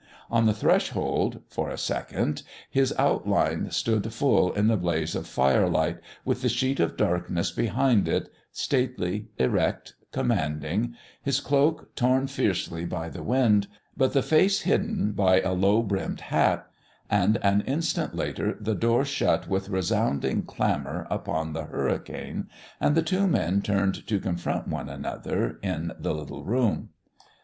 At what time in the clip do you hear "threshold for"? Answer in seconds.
0.53-1.69